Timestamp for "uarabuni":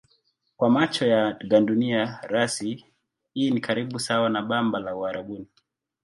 4.95-5.47